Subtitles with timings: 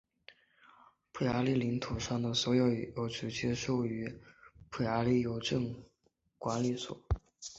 [1.13, 4.19] 匈牙利领土上的所有邮局受控于
[4.71, 5.75] 匈牙利邮政
[6.39, 6.87] 管理局。